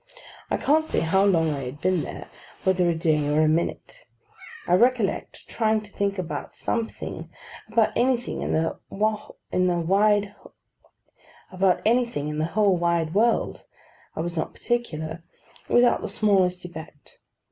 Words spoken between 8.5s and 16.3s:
the whole wide world, I was not particular) without the